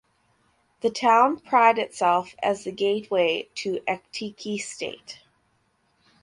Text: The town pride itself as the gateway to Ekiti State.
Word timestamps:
The 0.79 0.89
town 0.89 1.37
pride 1.41 1.77
itself 1.77 2.33
as 2.41 2.63
the 2.63 2.71
gateway 2.71 3.49
to 3.57 3.81
Ekiti 3.87 4.57
State. 4.59 5.19